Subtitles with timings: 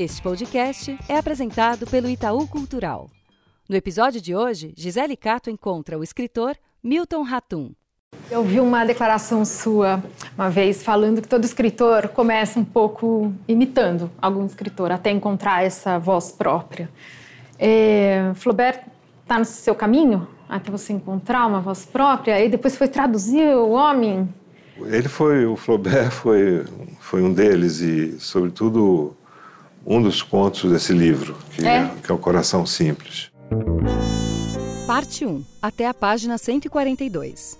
[0.00, 3.10] Este podcast é apresentado pelo Itaú Cultural.
[3.68, 7.72] No episódio de hoje, Gisele Cato encontra o escritor Milton Ratum.
[8.30, 10.02] Eu vi uma declaração sua
[10.34, 15.98] uma vez falando que todo escritor começa um pouco imitando algum escritor até encontrar essa
[15.98, 16.88] voz própria.
[17.58, 18.80] É, Flaubert
[19.22, 23.72] está no seu caminho até você encontrar uma voz própria e depois foi traduzir o
[23.72, 24.26] homem.
[24.78, 26.64] Ele foi, o Flaubert foi,
[27.00, 29.14] foi um deles e, sobretudo,
[29.84, 33.30] um dos contos desse livro, que é, é que é o Coração Simples.
[34.86, 37.58] Parte 1, até a página 142.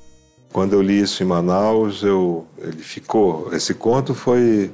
[0.52, 3.54] Quando eu li isso em Manaus, eu, ele ficou.
[3.54, 4.70] Esse conto foi,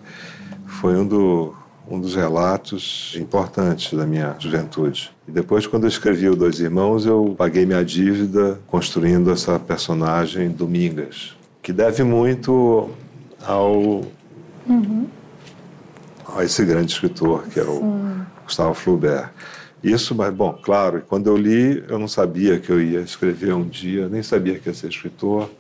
[0.65, 1.55] foi um, do,
[1.89, 5.13] um dos relatos importantes da minha juventude.
[5.29, 10.49] E depois, quando eu escrevi o Dois Irmãos, eu paguei minha dívida construindo essa personagem
[10.49, 12.89] Domingas, que deve muito
[13.45, 14.03] ao,
[14.67, 15.07] uhum.
[16.39, 18.27] A esse grande escritor, que é o Sim.
[18.45, 19.31] Gustavo Flaubert.
[19.83, 23.65] Isso, mas, bom, claro, quando eu li, eu não sabia que eu ia escrever um
[23.65, 25.51] dia, nem sabia que ia ser escritor,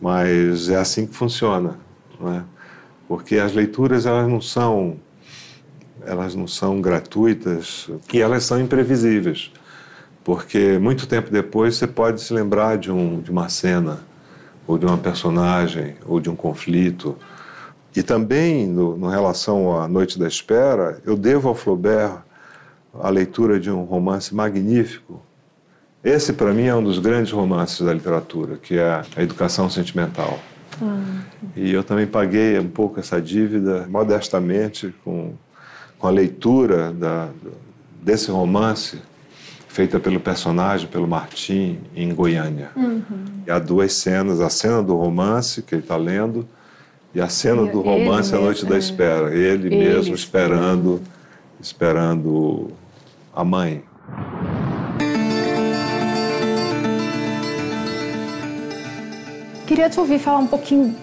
[0.00, 1.78] mas é assim que funciona,
[2.18, 2.42] não é?
[3.06, 4.96] Porque as leituras, elas não são
[6.06, 9.50] elas não são gratuitas e elas são imprevisíveis,
[10.22, 14.00] porque muito tempo depois você pode se lembrar de, um, de uma cena,
[14.66, 17.16] ou de uma personagem, ou de um conflito.
[17.94, 22.22] E também, no, no relação à Noite da Espera, eu devo ao Flaubert
[23.00, 25.22] a leitura de um romance magnífico.
[26.02, 30.38] Esse, para mim, é um dos grandes romances da literatura, que é A Educação Sentimental.
[30.82, 31.02] Ah.
[31.56, 35.34] E eu também paguei um pouco essa dívida, modestamente, com
[36.04, 37.30] com a leitura da,
[38.02, 39.00] desse romance
[39.68, 42.70] feita pelo personagem, pelo Martim, em Goiânia.
[42.76, 43.02] Uhum.
[43.46, 46.46] E há duas cenas, a cena do romance que ele está lendo
[47.14, 48.78] e a cena do romance A Noite da é.
[48.78, 49.34] Espera.
[49.34, 51.00] Ele, ele mesmo esperando,
[51.60, 52.72] esperando
[53.34, 53.84] a mãe.
[59.66, 60.94] Queria te ouvir falar um pouquinho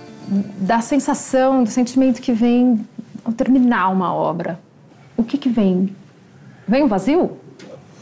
[0.57, 2.85] da sensação, do sentimento que vem
[3.23, 4.59] ao terminar uma obra
[5.21, 5.95] o que, que vem?
[6.67, 7.37] Vem o vazio?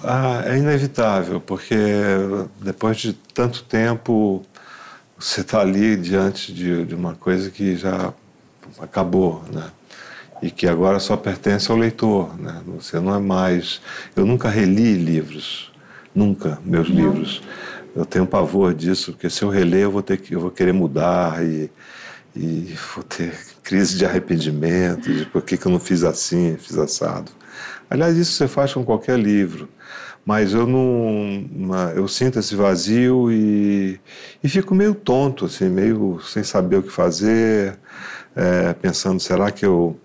[0.04, 1.76] Ah, é inevitável, porque
[2.62, 4.42] depois de tanto tempo
[5.20, 8.14] você está ali diante de, de, uma coisa que já
[8.80, 9.70] acabou, né?
[10.42, 12.62] E que agora só pertence ao leitor, né?
[12.68, 13.82] Você não é mais.
[14.16, 15.72] Eu nunca reli livros,
[16.16, 16.96] nunca meus não.
[16.96, 17.42] livros.
[17.96, 20.72] Eu tenho pavor disso, porque se eu reler eu vou ter que, eu vou querer
[20.72, 21.70] mudar e
[22.36, 26.78] e vou ter crise de arrependimento, de por que, que eu não fiz assim, fiz
[26.78, 27.32] assado.
[27.90, 29.68] Aliás, isso você faz com qualquer livro,
[30.26, 31.46] mas eu não,
[31.96, 34.00] eu sinto esse vazio e,
[34.44, 37.78] e fico meio tonto, assim, meio sem saber o que fazer,
[38.36, 40.00] é, pensando, será que eu,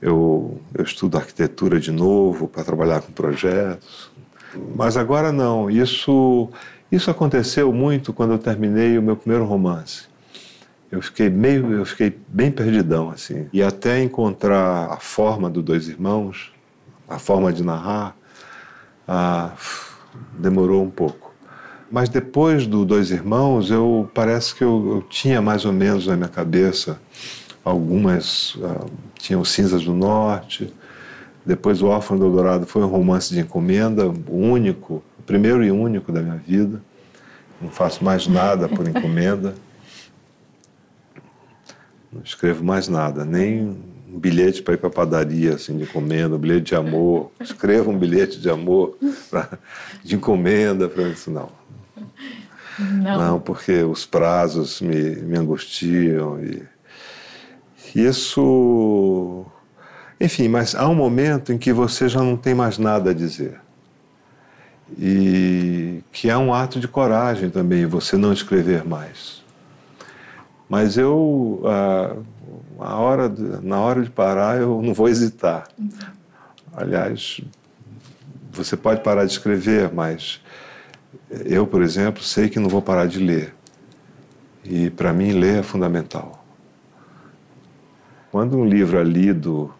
[0.00, 4.10] eu, eu estudo arquitetura de novo para trabalhar com projetos?
[4.74, 6.48] Mas agora não, isso,
[6.90, 10.08] isso aconteceu muito quando eu terminei o meu primeiro romance
[10.90, 13.46] eu fiquei meio, eu fiquei bem perdidão assim.
[13.52, 16.52] E até encontrar a forma do Dois Irmãos,
[17.08, 18.16] a forma de narrar,
[19.08, 19.52] ah,
[20.38, 21.34] demorou um pouco.
[21.90, 26.16] Mas depois do Dois Irmãos, eu parece que eu, eu tinha mais ou menos na
[26.16, 27.00] minha cabeça
[27.64, 28.84] algumas ah,
[29.18, 30.72] tinham Cinzas do Norte.
[31.44, 35.70] Depois o Órfão do Dourado foi um romance de encomenda, o único, o primeiro e
[35.70, 36.82] único da minha vida.
[37.60, 39.54] Não faço mais nada por encomenda.
[42.12, 43.76] Não escrevo mais nada, nem
[44.12, 47.30] um bilhete para ir para a padaria, assim, de encomenda, um bilhete de amor.
[47.40, 48.96] Escrevo um bilhete de amor
[49.30, 49.58] pra,
[50.02, 51.50] de encomenda para isso, não.
[52.78, 53.18] não.
[53.18, 56.62] Não, porque os prazos me, me angustiam e
[57.94, 59.44] isso...
[60.20, 63.60] Enfim, mas há um momento em que você já não tem mais nada a dizer.
[64.98, 69.44] E que é um ato de coragem também, você não escrever mais.
[70.68, 72.16] Mas eu, a,
[72.78, 75.68] a hora de, na hora de parar, eu não vou hesitar.
[76.72, 77.40] Aliás,
[78.52, 80.40] você pode parar de escrever, mas
[81.44, 83.54] eu, por exemplo, sei que não vou parar de ler.
[84.64, 86.44] E para mim, ler é fundamental.
[88.30, 89.72] Quando um livro é lido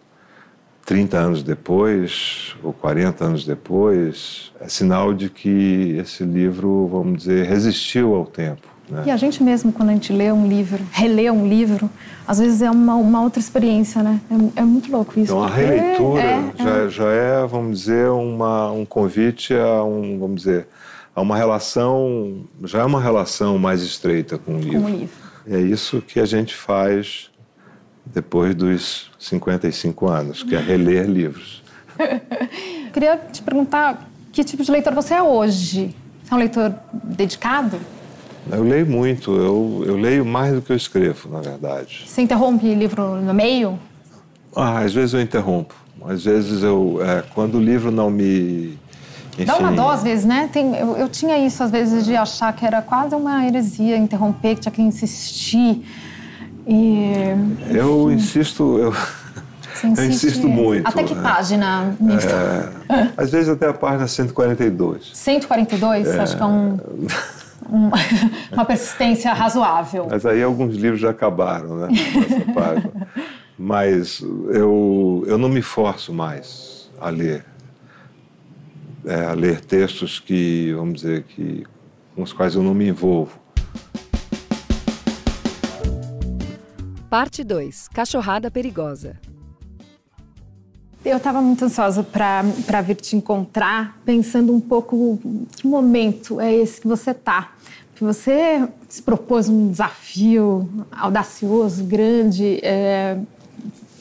[0.85, 7.45] 30 anos depois, ou 40 anos depois, é sinal de que esse livro, vamos dizer,
[7.45, 8.67] resistiu ao tempo.
[8.89, 9.03] Né?
[9.05, 11.89] E a gente mesmo, quando a gente lê um livro, relê um livro,
[12.27, 14.19] às vezes é uma, uma outra experiência, né?
[14.55, 15.31] É, é muito louco isso.
[15.31, 16.89] Então a releitura é, já, é.
[16.89, 20.67] já é, vamos dizer, uma, um convite a um, vamos dizer,
[21.15, 24.81] a uma relação, já é uma relação mais estreita com o livro.
[24.81, 25.29] Com o livro.
[25.47, 27.29] É isso que a gente faz
[28.05, 31.63] depois dos 55 anos, que é reler livros.
[32.91, 35.95] Queria te perguntar que tipo de leitor você é hoje?
[36.23, 37.79] Você é um leitor dedicado?
[38.51, 42.03] Eu leio muito, eu, eu leio mais do que eu escrevo, na verdade.
[42.05, 43.77] Você interrompe livro no meio?
[44.55, 45.75] Ah, às vezes eu interrompo.
[46.05, 46.99] Às vezes eu.
[47.03, 48.77] É, quando o livro não me.
[49.33, 49.45] Enfim...
[49.45, 50.49] Dá uma dó às vezes, né?
[50.51, 54.55] Tem, eu, eu, tinha isso às vezes de achar que era quase uma heresia interromper,
[54.55, 55.85] que tinha que insistir.
[56.67, 57.13] E,
[57.71, 58.77] eu insisto.
[58.77, 58.93] Eu...
[59.81, 60.85] Eu insisto muito.
[60.85, 61.21] Até que né?
[61.21, 61.95] página?
[62.01, 65.11] É, às vezes até a página 142.
[65.13, 66.05] 142?
[66.05, 66.77] É, Acho que é um,
[67.71, 67.89] um,
[68.51, 70.07] uma persistência razoável.
[70.09, 71.87] Mas aí alguns livros já acabaram, né?
[71.89, 73.07] Nessa página.
[73.57, 77.45] Mas eu, eu não me forço mais a ler.
[79.05, 81.65] É, a ler textos que, vamos dizer, que,
[82.15, 83.39] com os quais eu não me envolvo.
[87.09, 89.17] Parte 2 Cachorrada Perigosa
[91.03, 95.19] eu estava muito ansiosa para vir te encontrar, pensando um pouco
[95.55, 97.53] que momento é esse que você está.
[97.95, 103.17] Que você se propôs um desafio audacioso, grande, é,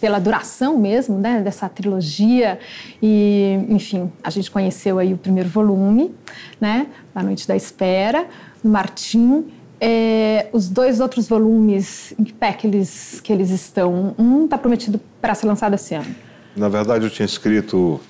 [0.01, 2.59] pela duração mesmo, né, dessa trilogia.
[3.03, 6.15] E, enfim, a gente conheceu aí o primeiro volume,
[6.61, 8.27] né, A Noite da Espera,
[8.63, 9.47] Martim.
[9.81, 14.15] É, os dois outros volumes, em que pé que eles, que eles estão?
[14.19, 16.28] Um está prometido para ser lançado esse ano.
[16.59, 18.01] Na verdade, eu tinha escrito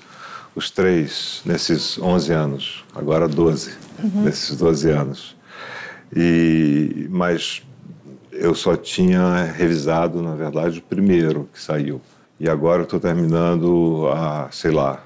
[0.55, 3.73] os três nesses 11 anos, agora 12,
[4.03, 4.23] uhum.
[4.23, 5.35] nesses 12 anos.
[6.15, 7.61] E, mas
[8.31, 12.01] eu só tinha revisado, na verdade, o primeiro que saiu.
[12.39, 15.03] E agora estou terminando a, sei lá,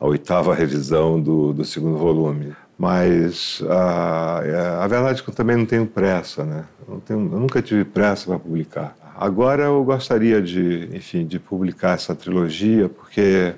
[0.00, 2.54] a oitava revisão do, do segundo volume.
[2.76, 6.64] Mas a, a verdade é que eu também não tenho pressa, né?
[6.88, 8.96] Eu, tenho, eu nunca tive pressa para publicar.
[9.16, 13.54] Agora eu gostaria de, enfim, de publicar essa trilogia, porque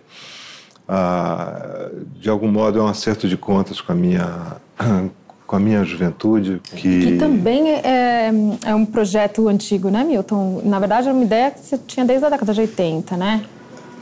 [0.89, 4.57] ah, de algum modo é um acerto de contas com a minha
[5.47, 8.31] com a minha juventude que que também é,
[8.65, 10.63] é um projeto antigo, né, Milton?
[10.65, 13.45] Na verdade, é uma ideia que você tinha desde a década de 80, né?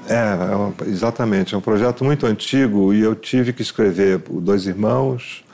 [0.08, 1.54] É, é exatamente.
[1.54, 5.44] É um projeto muito antigo e eu tive que escrever Dois Irmãos,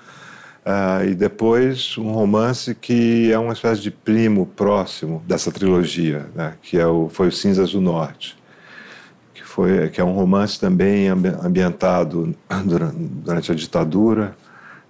[0.69, 6.57] Uh, e depois um romance que é uma espécie de primo próximo dessa trilogia, né,
[6.61, 8.37] que é o, foi o Cinzas do Norte,
[9.33, 12.37] que, foi, que é um romance também ambientado
[13.25, 14.37] durante, a ditadura,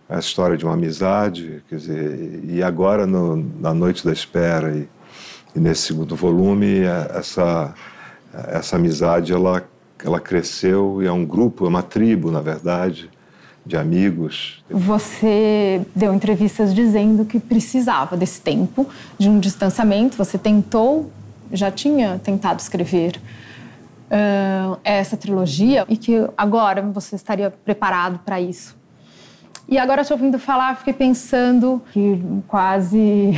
[0.08, 4.88] a história de uma amizade, quer dizer, e agora no, na Noite da Espera e,
[5.54, 7.72] e nesse segundo volume é, essa
[8.48, 9.62] essa amizade ela
[10.04, 13.08] ela cresceu e é um grupo, é uma tribo na verdade
[13.68, 14.64] de amigos.
[14.70, 18.88] Você deu entrevistas dizendo que precisava desse tempo,
[19.18, 20.16] de um distanciamento.
[20.16, 21.12] Você tentou,
[21.52, 23.20] já tinha tentado escrever
[24.10, 28.74] uh, essa trilogia e que agora você estaria preparado para isso.
[29.68, 33.34] E agora, te ouvindo falar, fiquei pensando que quase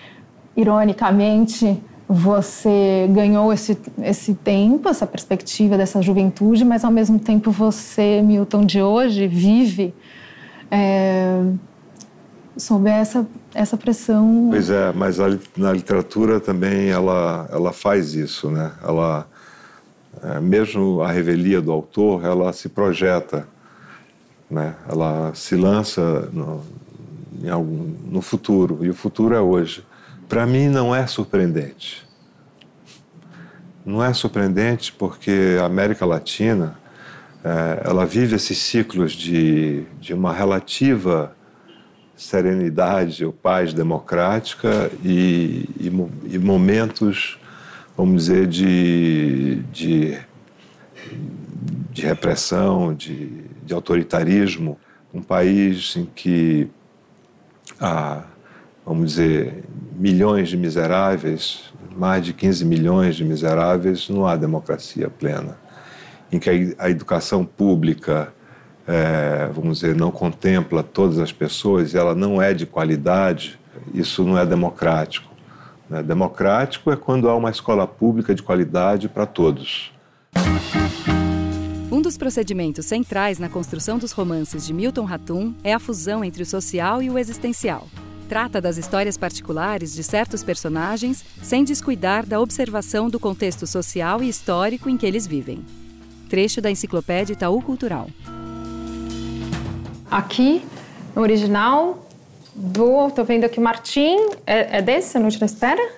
[0.56, 1.78] ironicamente
[2.08, 8.64] você ganhou esse, esse tempo, essa perspectiva dessa juventude, mas ao mesmo tempo você, Milton
[8.64, 9.94] de hoje, vive
[10.70, 11.42] é,
[12.56, 14.48] sob essa, essa pressão.
[14.50, 18.72] Pois é, mas a, na literatura também ela, ela faz isso, né?
[18.82, 19.26] Ela,
[20.22, 23.48] é, mesmo a revelia do autor, ela se projeta,
[24.50, 24.74] né?
[24.86, 26.60] Ela se lança no,
[27.50, 29.82] algum, no futuro, e o futuro é hoje
[30.28, 32.06] para mim não é surpreendente.
[33.84, 36.78] Não é surpreendente porque a América Latina
[37.44, 41.36] é, ela vive esses ciclos de, de uma relativa
[42.16, 45.86] serenidade ou paz democrática e, e,
[46.34, 47.38] e momentos,
[47.96, 50.18] vamos dizer, de, de,
[51.90, 54.78] de repressão, de, de autoritarismo.
[55.12, 56.68] Um país em que
[57.78, 58.24] a
[58.84, 59.64] vamos dizer,
[59.96, 65.56] milhões de miseráveis, mais de 15 milhões de miseráveis, não há democracia plena.
[66.30, 68.32] Em que a educação pública,
[68.86, 73.58] é, vamos dizer, não contempla todas as pessoas, ela não é de qualidade,
[73.92, 75.32] isso não é democrático.
[75.88, 76.02] Né?
[76.02, 79.92] Democrático é quando há uma escola pública de qualidade para todos.
[81.90, 86.42] Um dos procedimentos centrais na construção dos romances de Milton Ratum é a fusão entre
[86.42, 87.86] o social e o existencial.
[88.28, 94.28] Trata das histórias particulares de certos personagens sem descuidar da observação do contexto social e
[94.28, 95.64] histórico em que eles vivem.
[96.28, 98.08] Trecho da Enciclopédia Itaú Cultural.
[100.10, 100.64] Aqui,
[101.14, 102.06] no original,
[102.54, 103.08] do.
[103.08, 104.16] Estou vendo aqui Martim.
[104.46, 105.92] É, é desse, A Noite da Espera?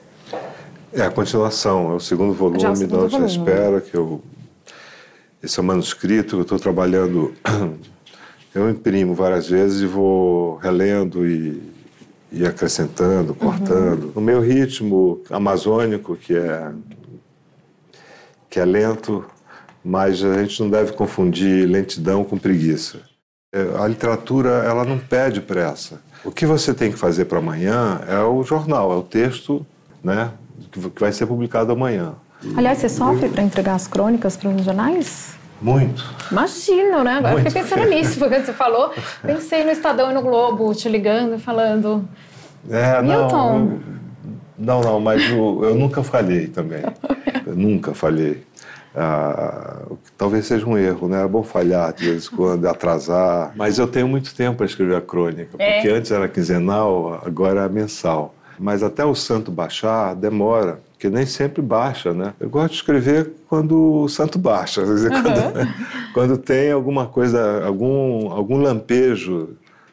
[0.93, 3.95] É a continuação, é o segundo volume é o segundo da Noite da Espera, que
[3.95, 4.23] eu
[5.43, 7.33] esse é um manuscrito que eu estou trabalhando.
[8.55, 11.63] Eu imprimo várias vezes e vou relendo e,
[12.31, 14.05] e acrescentando, cortando.
[14.05, 14.13] Uhum.
[14.17, 16.71] No meu ritmo amazônico, que é,
[18.51, 19.25] que é lento,
[19.85, 23.01] mas a gente não deve confundir lentidão com preguiça.
[23.53, 26.01] É, a literatura ela não pede pressa.
[26.25, 29.65] O que você tem que fazer para amanhã é o jornal, é o texto
[30.03, 30.33] né,
[30.73, 32.15] que vai ser publicado amanhã.
[32.57, 35.37] Aliás, você sofre para entregar as crônicas para os jornais?
[35.61, 36.05] Muito.
[36.31, 37.15] Imagino, né?
[37.15, 37.47] Agora Muito.
[37.47, 41.39] fiquei pensando nisso, porque você falou, pensei no Estadão e no Globo te ligando e
[41.39, 42.07] falando.
[42.69, 43.81] É, Milton.
[44.59, 46.83] Não, não, não mas eu, eu nunca falhei também.
[47.47, 48.45] Eu nunca falhei.
[48.99, 49.83] Ah,
[50.17, 51.23] talvez seja um erro, né?
[51.23, 53.53] É bom falhar de vez em quando, atrasar.
[53.55, 55.75] Mas eu tenho muito tempo para escrever a crônica, é.
[55.75, 58.35] porque antes era quinzenal, agora é mensal.
[58.59, 62.33] Mas até o santo baixar demora que nem sempre baixa, né?
[62.41, 65.23] Eu gosto de escrever quando o santo baixa, dizer, uhum.
[65.23, 65.75] quando,
[66.15, 69.51] quando, tem alguma coisa, algum, algum lampejo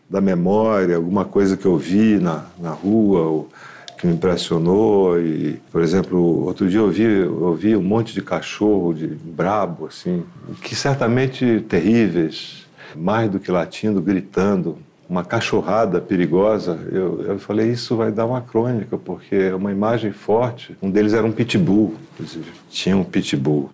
[0.10, 3.50] da memória, alguma coisa que eu vi na, na rua, ou
[3.98, 5.20] que me impressionou.
[5.20, 9.88] E, por exemplo, outro dia eu vi, eu vi um monte de cachorro de brabo,
[9.88, 10.24] assim,
[10.62, 12.65] que certamente terríveis,
[12.96, 14.77] mais do que latindo, gritando
[15.13, 20.12] uma cachorrada perigosa, eu, eu falei, isso vai dar uma crônica, porque é uma imagem
[20.12, 20.75] forte.
[20.82, 22.51] Um deles era um pitbull, inclusive.
[22.67, 23.70] Tinha um pitbull.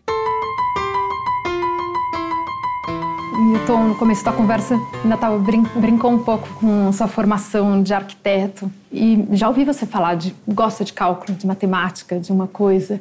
[3.38, 7.93] Milton, no começo da conversa, ainda tava, brin brincou um pouco com sua formação de
[7.93, 8.69] arquiteto.
[8.91, 13.00] E já ouvi você falar de gosta de cálculo, de matemática, de uma coisa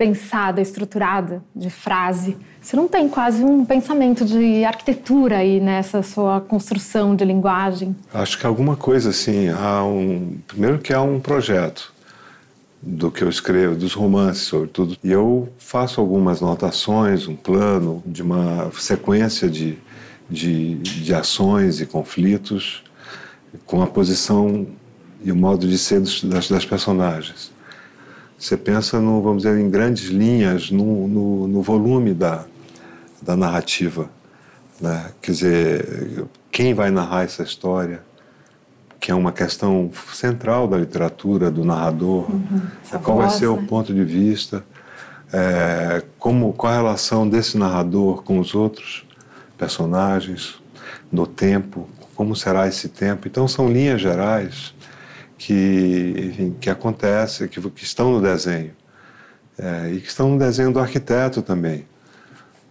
[0.00, 2.34] pensada, estruturada, de frase.
[2.58, 7.94] Você não tem quase um pensamento de arquitetura aí nessa sua construção de linguagem?
[8.14, 9.50] Acho que alguma coisa assim.
[9.50, 11.92] Há um, primeiro que há um projeto
[12.80, 14.96] do que eu escrevo, dos romances, sobretudo.
[15.04, 19.76] E eu faço algumas notações, um plano de uma sequência de,
[20.30, 22.82] de, de ações e conflitos
[23.66, 24.66] com a posição
[25.22, 27.52] e o modo de ser dos, das, das personagens.
[28.40, 32.46] Você pensa, no, vamos dizer, em grandes linhas, no, no, no volume da,
[33.20, 34.08] da narrativa.
[34.80, 35.10] Né?
[35.20, 38.02] Quer dizer, quem vai narrar essa história?
[38.98, 42.30] Que é uma questão central da literatura, do narrador.
[42.30, 42.62] Uhum,
[43.02, 43.52] qual voz, vai ser né?
[43.52, 44.64] o ponto de vista?
[45.30, 49.04] É, como, qual a relação desse narrador com os outros
[49.58, 50.54] personagens,
[51.12, 51.86] no tempo?
[52.14, 53.28] Como será esse tempo?
[53.28, 54.74] Então, são linhas gerais
[55.40, 58.72] que, enfim, que acontece, que, que estão no desenho.
[59.58, 61.86] É, e que estão no desenho do arquiteto também.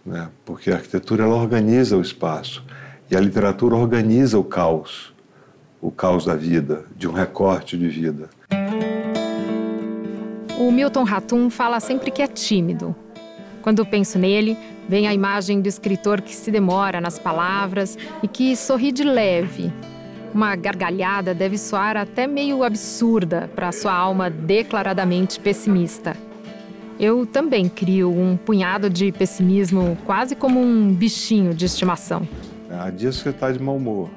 [0.06, 0.28] Né?
[0.44, 2.64] Porque a arquitetura ela organiza o espaço
[3.10, 5.12] e a literatura organiza o caos,
[5.80, 8.30] o caos da vida, de um recorte de vida.
[10.56, 12.94] O Milton Ratum fala sempre que é tímido.
[13.62, 14.56] Quando penso nele,
[14.88, 19.72] vem a imagem do escritor que se demora nas palavras e que sorri de leve,
[20.32, 26.16] uma gargalhada deve soar até meio absurda para sua alma declaradamente pessimista.
[26.98, 32.28] Eu também crio um punhado de pessimismo quase como um bichinho de estimação.
[32.70, 34.10] Há dias que você está de mau humor.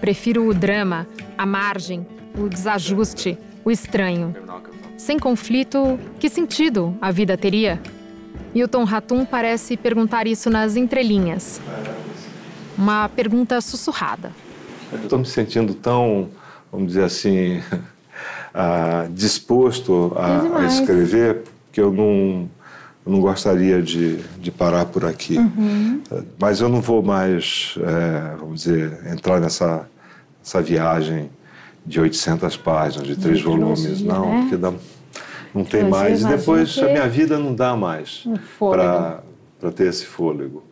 [0.00, 1.06] Prefiro o drama,
[1.36, 2.06] a margem,
[2.36, 4.36] o desajuste, o estranho.
[4.96, 7.80] Sem conflito, que sentido a vida teria?
[8.54, 11.60] Milton Ratum parece perguntar isso nas entrelinhas.
[12.76, 14.30] Uma pergunta sussurrada.
[15.02, 16.28] Estou me sentindo tão,
[16.70, 22.48] vamos dizer assim, uh, disposto a, a, escrever que eu não,
[23.04, 25.38] eu não gostaria de, de parar por aqui.
[25.38, 26.02] Uhum.
[26.38, 29.88] Mas eu não vou mais, é, vamos dizer, entrar nessa,
[30.40, 31.30] nessa viagem
[31.84, 34.40] de 800 páginas, de três volumes, não, né?
[34.40, 34.72] porque dá,
[35.54, 36.22] não tem mais.
[36.22, 38.26] E depois a minha vida não dá mais
[38.58, 39.22] para
[39.74, 40.65] ter esse fôlego.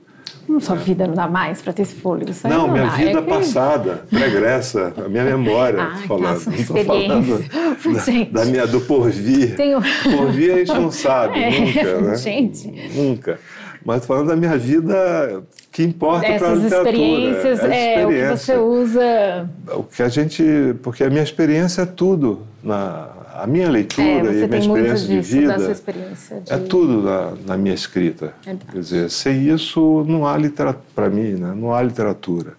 [0.48, 2.30] Não, sua vida não dá mais para ter esse fôlego.
[2.30, 2.90] Isso não, minha dá.
[2.90, 3.28] vida é que...
[3.28, 6.54] passada, pregressa, a minha memória, ah, falando.
[6.54, 7.44] Estou falando
[8.32, 9.56] da, da, minha, do porvir.
[9.56, 9.80] Tenho...
[10.02, 12.16] Porvir a gente não sabe, é, nunca, né?
[12.16, 12.68] Gente.
[12.94, 13.38] Nunca.
[13.84, 15.42] Mas falando da minha vida
[15.74, 16.90] que importa para a literatura.
[16.90, 19.50] Experiências, é, é, o que você usa.
[19.72, 20.44] O que a gente.
[20.84, 25.08] Porque a minha experiência é tudo na, a minha leitura é, e a minha experiência
[25.08, 26.52] de vida experiência de...
[26.52, 28.34] é tudo na, na minha escrita.
[28.46, 31.52] É Quer dizer, sem isso não há literatura para mim, né?
[31.56, 32.52] não há literatura.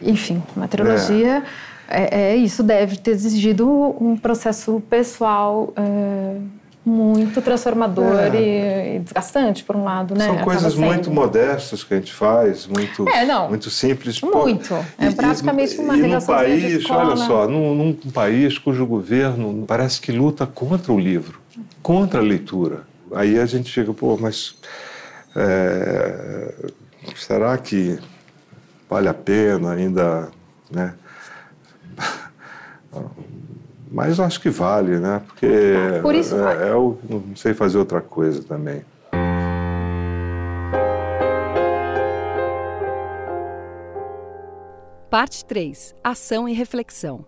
[0.00, 1.42] Enfim, uma trilogia
[1.88, 2.02] é.
[2.04, 3.68] é, é isso deve ter exigido
[4.00, 6.36] um processo pessoal é,
[6.84, 8.96] muito transformador é.
[8.96, 10.26] e, desgastante, por um lado, né?
[10.26, 14.20] São coisas muito modestas que a gente faz, muito, é, muito simples.
[14.20, 14.74] Muito.
[14.98, 20.00] É e, praticamente uma e num país, olha só, num, num país cujo governo parece
[20.00, 21.38] que luta contra o livro,
[21.82, 22.82] contra a leitura.
[23.14, 24.54] Aí a gente fica, pô, mas...
[25.36, 26.52] É,
[27.14, 27.98] será que
[28.88, 30.28] vale a pena ainda,
[30.70, 30.94] né?
[33.90, 35.20] Mas acho que vale, né?
[35.26, 36.62] Porque Por isso é, vale.
[36.62, 38.82] é, eu não sei fazer outra coisa também.
[45.10, 45.96] Parte 3.
[46.04, 47.24] Ação e reflexão.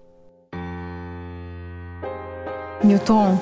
[2.84, 3.40] Milton,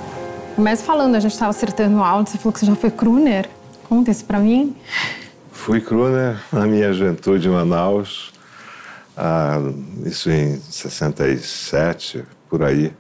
[0.57, 3.49] começa falando, a gente estava acertando o áudio, você falou que você já foi crooner.
[3.87, 4.75] Conta isso pra mim.
[5.53, 8.33] Fui crooner na minha juventude em Manaus,
[9.15, 9.59] ah,
[10.07, 12.95] isso em 67, por aí.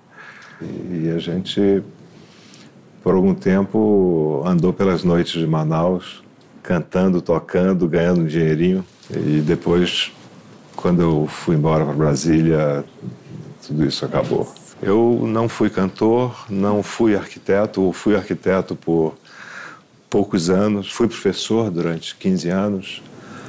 [0.62, 1.82] E a gente,
[3.02, 6.22] por algum tempo, andou pelas noites de Manaus,
[6.62, 8.84] cantando, tocando, ganhando um dinheirinho.
[9.10, 10.12] E depois,
[10.76, 12.84] quando eu fui embora para Brasília,
[13.66, 14.52] tudo isso acabou.
[14.82, 19.14] Eu não fui cantor, não fui arquiteto, ou fui arquiteto por
[20.08, 23.02] poucos anos, fui professor durante 15 anos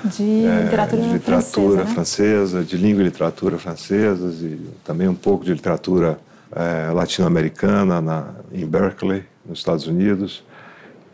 [0.03, 1.93] De é, literatura, de literatura francesa, né?
[1.93, 6.19] francesa, de língua e literatura francesas e também um pouco de literatura
[6.55, 10.43] é, latino-americana na- em Berkeley, nos Estados Unidos.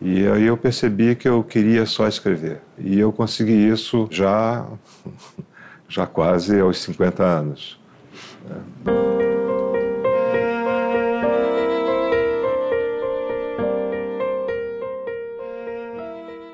[0.01, 2.59] E aí eu percebi que eu queria só escrever.
[2.77, 4.65] E eu consegui isso já,
[5.89, 7.79] já quase aos 50 anos.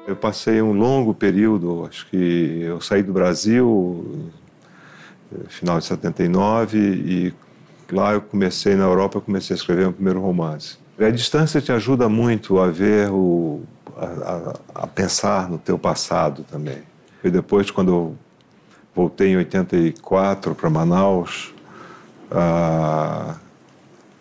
[0.06, 4.30] Eu passei um longo período, acho que eu saí do Brasil
[5.48, 7.34] final de 79 e
[7.92, 10.78] lá eu comecei na Europa, eu comecei a escrever meu primeiro romance.
[11.00, 13.62] A distância te ajuda muito a ver o
[13.98, 16.80] a, a- a pensar no teu passado também.
[17.24, 18.16] E depois quando eu
[18.96, 21.54] voltei em 84 para Manaus,
[22.32, 23.36] ah,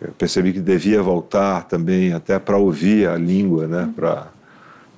[0.01, 4.27] eu percebi que devia voltar também até para ouvir a língua, né, para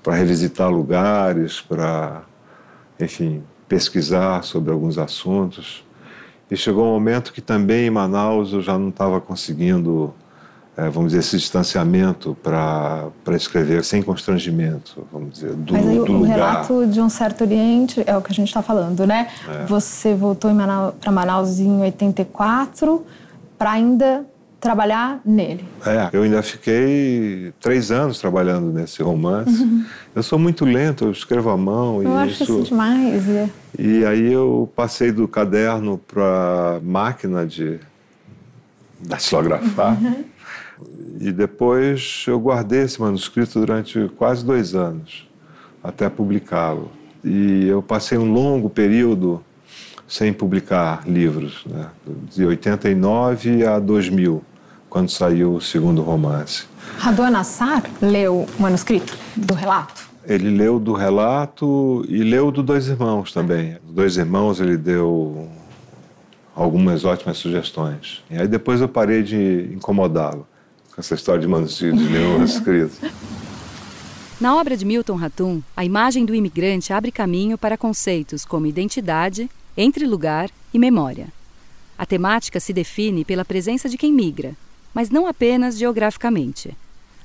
[0.03, 2.22] para revisitar lugares, para,
[3.00, 5.84] enfim, pesquisar sobre alguns assuntos.
[6.49, 10.13] E chegou um momento que também em Manaus eu já não estava conseguindo,
[10.77, 16.03] eh, vamos dizer, esse distanciamento para escrever sem constrangimento, vamos dizer, do, Mas aí do
[16.03, 16.38] o lugar.
[16.38, 19.27] relato de um certo Oriente é o que a gente está falando, né?
[19.47, 19.65] É.
[19.65, 20.51] Você voltou
[20.99, 23.03] para Manaus em 84
[23.58, 24.25] para ainda
[24.65, 25.63] trabalhar nele.
[25.86, 29.86] É, eu ainda fiquei três anos trabalhando nesse romance.
[30.15, 32.04] Eu sou muito lento, eu escrevo à mão Uhum.
[32.04, 32.43] Eu e acho isso.
[32.43, 33.30] isso demais.
[33.30, 33.49] é.
[33.78, 37.80] E aí eu passei do caderno para máquina de
[38.99, 39.97] datilografar.
[41.19, 45.28] E depois eu guardei esse manuscrito durante quase dois anos,
[45.84, 46.91] até publicá-lo.
[47.23, 49.43] E eu passei um longo período
[50.08, 51.88] sem publicar livros, né?
[52.34, 54.43] de 89 a 2000,
[54.95, 56.63] quando saiu o segundo romance.
[56.99, 60.08] Radon Nassar leu o manuscrito do relato.
[60.23, 63.73] Ele leu do relato e leu do Dois Irmãos também.
[63.86, 65.49] Do Dois Irmãos ele deu
[66.55, 68.23] algumas ótimas sugestões.
[68.31, 70.47] E aí depois eu parei de incomodá-lo
[70.93, 72.95] com essa história de manuscrito, de ler um manuscrito.
[74.39, 79.49] Na obra de Milton Ratum, a imagem do imigrante abre caminho para conceitos como identidade,
[79.75, 81.27] entre lugar e memória.
[81.97, 84.55] A temática se define pela presença de quem migra,
[84.95, 86.75] mas não apenas geograficamente.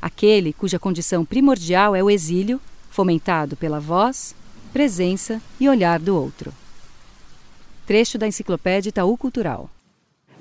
[0.03, 4.35] Aquele cuja condição primordial é o exílio, fomentado pela voz,
[4.73, 6.53] presença e olhar do outro.
[7.87, 9.71] Trecho da Enciclopédia Itaú Cultural.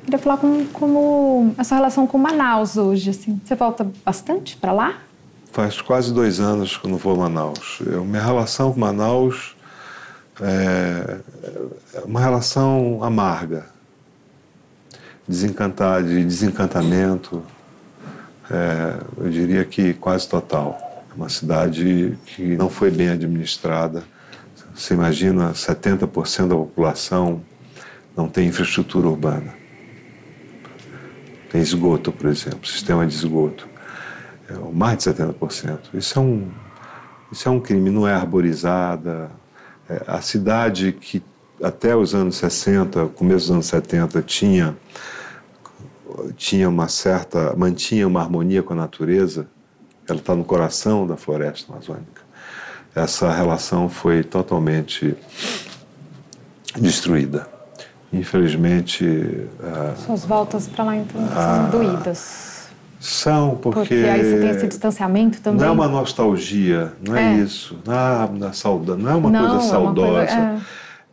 [0.03, 3.11] Queria falar como, como a sua relação com Manaus hoje.
[3.11, 3.39] Assim.
[3.43, 4.97] Você volta bastante para lá?
[5.51, 7.79] Faz quase dois anos que eu não vou a Manaus.
[7.85, 9.55] Eu, minha relação com Manaus
[10.41, 11.19] é,
[11.95, 13.67] é uma relação amarga,
[15.29, 17.43] desencantada, de desencantamento,
[18.49, 20.75] é, eu diria que quase total.
[21.11, 24.03] É uma cidade que não foi bem administrada.
[24.73, 27.43] Você imagina, 70% da população
[28.17, 29.53] não tem infraestrutura urbana.
[31.51, 33.67] Tem esgoto, por exemplo, sistema de esgoto.
[34.49, 35.79] É, mais de 70%.
[35.93, 36.49] Isso é um,
[37.31, 39.29] isso é um crime, não é arborizada.
[39.87, 41.21] É, a cidade que
[41.61, 44.75] até os anos 60, começo dos anos 70, tinha,
[46.35, 49.47] tinha uma certa, mantinha uma harmonia com a natureza,
[50.07, 52.21] ela está no coração da floresta amazônica.
[52.95, 55.15] Essa relação foi totalmente
[56.77, 57.47] destruída.
[58.11, 62.67] Infelizmente, ah, Suas voltas para lá, então, são doídas.
[62.99, 65.59] são porque, Porque aí você tem esse distanciamento também.
[65.61, 67.37] Não é uma nostalgia, não é, É.
[67.37, 67.77] isso.
[67.85, 70.17] Não é, uma sauda, não é uma Não, coisa é uma saudosa.
[70.25, 70.61] coisa-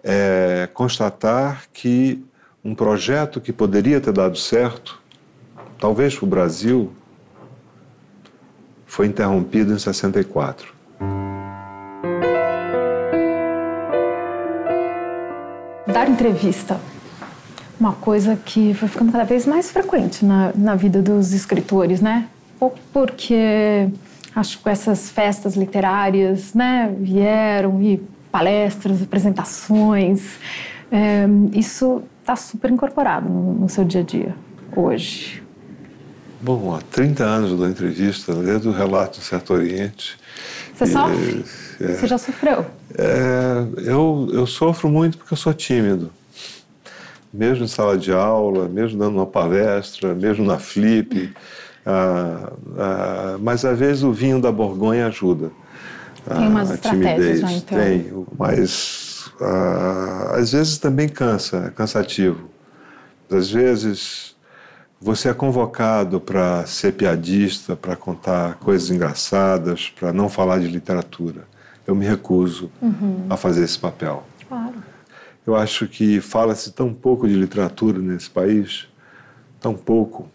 [0.09, 2.25] é constatar que
[2.67, 5.01] um projeto que poderia ter dado certo,
[5.79, 6.93] talvez para o Brasil,
[8.85, 10.75] foi interrompido em 64.
[15.87, 16.79] dar entrevista,
[17.81, 22.29] uma coisa que foi ficando cada vez mais frequente na, na vida dos escritores, né?
[22.59, 23.89] Pouco porque
[24.35, 30.37] acho que essas festas literárias, né, vieram e palestras, apresentações,
[30.91, 34.35] é, isso está super incorporado no, no, seu dia a dia
[34.75, 35.43] hoje.
[36.41, 40.19] Bom, há 30 anos da entrevista, desde o relato do Certo Oriente.
[40.75, 41.45] Você e, sofre?
[41.81, 42.67] É, Você já sofreu?
[42.99, 46.11] É, eu, eu sofro muito porque eu sou tímido
[47.33, 51.33] mesmo em sala de aula, mesmo dando uma palestra, mesmo na flip.
[51.85, 55.51] Ah, ah, mas às vezes o vinho da Borgonha ajuda.
[56.27, 57.41] Tem umas a timidez.
[57.41, 57.79] Já, então.
[57.79, 59.06] Tem, mas
[60.35, 62.49] às vezes também cansa, é cansativo.
[63.31, 64.37] Às vezes
[65.01, 71.45] você é convocado para ser piadista, para contar coisas engraçadas, para não falar de literatura.
[71.87, 73.27] Eu me recuso uhum.
[73.29, 74.25] a fazer esse papel.
[74.49, 74.75] Claro.
[75.47, 78.89] Eu acho que fala-se tão pouco de literatura nesse país,
[79.61, 80.29] tão pouco,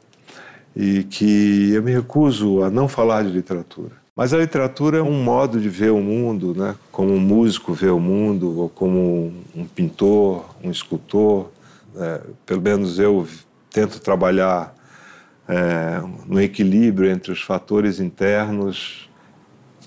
[0.76, 4.01] e que eu me recuso a não falar de literatura.
[4.16, 6.76] Mas a literatura é um modo de ver o mundo, né?
[6.92, 11.50] como um músico vê o mundo, ou como um pintor, um escultor.
[11.96, 13.28] É, pelo menos eu
[13.70, 14.76] tento trabalhar
[15.48, 19.10] é, no equilíbrio entre os fatores internos,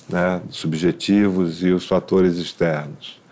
[0.08, 3.24] né, subjetivos, e os fatores externos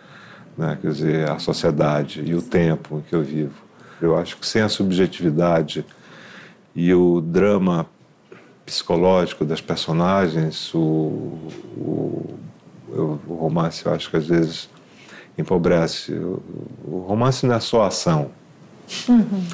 [0.56, 0.78] né?
[0.80, 3.54] quer dizer, a sociedade e o tempo em que eu vivo.
[4.00, 5.84] Eu acho que sem a subjetividade
[6.74, 7.86] e o drama
[8.72, 10.78] psicológico das personagens, o,
[11.76, 12.38] o,
[12.88, 14.68] o romance, eu acho que às vezes
[15.36, 16.12] empobrece.
[16.12, 16.42] O,
[16.84, 18.30] o romance não é só ação.
[19.08, 19.44] Uhum.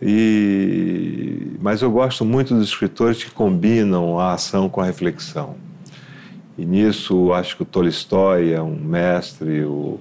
[0.00, 5.54] E, mas eu gosto muito dos escritores que combinam a ação com a reflexão.
[6.58, 10.00] E nisso acho que o Tolstói é um mestre, o,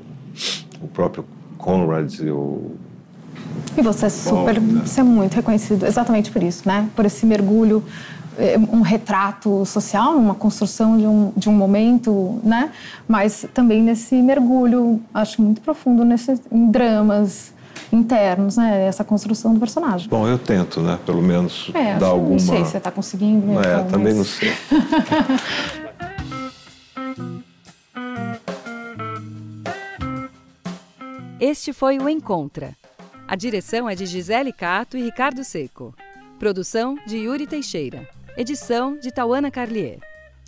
[0.81, 1.25] o próprio
[1.57, 2.75] Conrad, o
[3.77, 4.81] e você é super, Bom, né?
[4.85, 6.89] você é muito reconhecido exatamente por isso, né?
[6.95, 7.83] Por esse mergulho,
[8.71, 12.71] um retrato social, uma construção de um, de um momento, né?
[13.07, 17.53] Mas também nesse mergulho, acho muito profundo nesses em dramas
[17.91, 18.85] internos, né?
[18.85, 20.07] Essa construção do personagem.
[20.09, 20.97] Bom, eu tento, né?
[21.05, 22.31] Pelo menos é, dar alguma.
[22.31, 23.51] Não sei se você está conseguindo.
[23.59, 24.17] É, então, também mas...
[24.17, 24.51] não sei.
[31.41, 32.75] Este foi o Encontra.
[33.27, 35.91] A direção é de Gisele Cato e Ricardo Seco.
[36.37, 38.07] Produção de Yuri Teixeira.
[38.41, 39.99] Edição de Tauana Carlier.